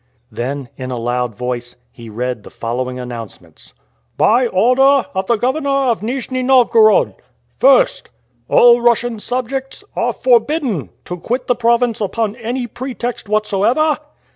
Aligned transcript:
Then, 0.31 0.69
in 0.77 0.89
a 0.89 0.97
loud 0.97 1.35
voice, 1.35 1.75
he 1.91 2.09
read 2.09 2.41
the 2.41 2.49
following 2.49 2.97
announcements: 2.99 3.75
"By 4.17 4.47
order 4.47 5.05
of 5.13 5.27
the 5.27 5.35
Governor 5.35 5.91
of 5.91 5.99
Nijni 6.01 6.41
Novgorod. 6.43 7.13
"1st. 7.59 8.07
All 8.49 8.81
Russian 8.81 9.19
subjects 9.19 9.83
are 9.95 10.11
forbidden 10.11 10.89
to 11.05 11.17
quit 11.17 11.45
the 11.45 11.53
province 11.53 12.01
upon 12.01 12.35
any 12.37 12.65
pretext 12.65 13.29
whatsoever. 13.29 13.99